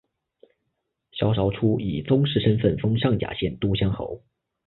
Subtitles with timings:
[1.11, 4.23] 萧韶初以宗室身份封上甲县都乡侯。